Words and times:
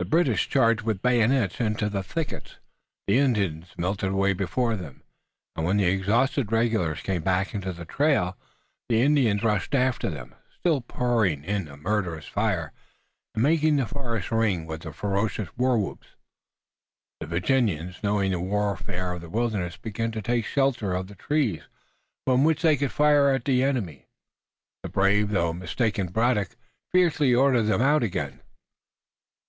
The 0.00 0.04
British 0.06 0.48
charged 0.48 0.80
with 0.82 0.96
the 0.96 1.08
bayonet 1.08 1.60
into 1.60 1.88
the 1.88 2.02
thickets. 2.02 2.56
The 3.06 3.18
Indians 3.18 3.72
melted 3.78 4.10
away 4.10 4.32
before 4.32 4.74
them, 4.74 5.04
and, 5.54 5.64
when 5.64 5.76
the 5.76 5.84
exhausted 5.86 6.50
regulars 6.50 7.00
came 7.00 7.22
back 7.22 7.54
into 7.54 7.72
the 7.72 7.84
trail, 7.84 8.36
the 8.88 9.00
Indians 9.02 9.44
rushed 9.44 9.72
after 9.72 10.10
them, 10.10 10.34
still 10.50 10.80
pouring 10.80 11.44
in 11.44 11.68
a 11.68 11.76
murderous 11.76 12.26
fire, 12.26 12.72
and 13.36 13.44
making 13.44 13.76
the 13.76 13.86
forest 13.86 14.32
ring 14.32 14.66
with 14.66 14.82
the 14.82 14.92
ferocious 14.92 15.48
war 15.56 15.78
whoop. 15.78 16.02
The 17.20 17.28
Virginians, 17.28 18.00
knowing 18.02 18.32
the 18.32 18.40
warfare 18.40 19.12
of 19.12 19.20
the 19.20 19.30
wilderness, 19.30 19.76
began 19.76 20.10
to 20.10 20.22
take 20.22 20.42
to 20.44 20.48
the 20.50 20.54
shelter 20.54 20.92
of 20.92 21.06
the 21.06 21.14
trees, 21.14 21.62
from 22.26 22.42
which 22.42 22.62
they 22.62 22.76
could 22.76 22.90
fire 22.90 23.28
at 23.30 23.44
the 23.44 23.62
enemy. 23.62 24.08
The 24.82 24.88
brave 24.88 25.28
though 25.30 25.52
mistaken 25.52 26.08
Braddock 26.08 26.56
fiercely 26.90 27.32
ordered 27.32 27.66
them 27.66 27.80
out 27.80 28.02
again. 28.02 28.40